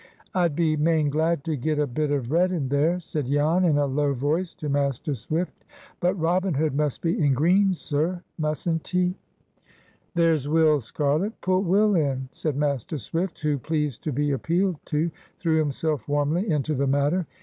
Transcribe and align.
"I'd 0.33 0.55
be 0.55 0.75
main 0.75 1.11
glad 1.11 1.43
to 1.43 1.55
get 1.55 1.77
a 1.77 1.85
bit 1.85 2.09
of 2.09 2.31
red 2.31 2.51
in 2.51 2.69
there," 2.69 2.99
said 2.99 3.27
Jan, 3.27 3.63
in 3.65 3.77
a 3.77 3.85
low 3.85 4.15
voice, 4.15 4.55
to 4.55 4.67
Master 4.67 5.13
Swift; 5.13 5.63
"but 5.99 6.15
Robin 6.15 6.55
Hood 6.55 6.73
must 6.75 7.03
be 7.03 7.23
in 7.23 7.35
green, 7.35 7.71
sir, 7.75 8.23
mustn't 8.39 8.87
he?" 8.87 9.13
"There's 10.15 10.47
Will 10.47 10.79
Scarlet. 10.81 11.39
Put 11.41 11.59
Will 11.65 11.93
in," 11.93 12.29
said 12.31 12.55
Master 12.55 12.97
Swift, 12.97 13.41
who, 13.41 13.59
pleased 13.59 14.03
to 14.05 14.11
be 14.11 14.31
appealed 14.31 14.77
to, 14.85 15.11
threw 15.37 15.59
himself 15.59 16.07
warmly 16.07 16.49
into 16.49 16.73
the 16.73 16.87
matter. 16.87 17.27